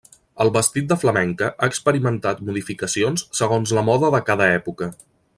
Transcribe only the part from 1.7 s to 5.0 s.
experimentat modificacions segons la moda de cada època.